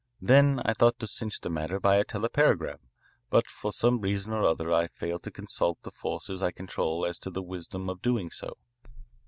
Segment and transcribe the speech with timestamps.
[0.19, 2.79] Then I thought to clinch the matter by a telepagram,
[3.29, 7.19] but for some reason or other I failed to consult the forces I control as
[7.19, 8.57] to the wisdom of doing so.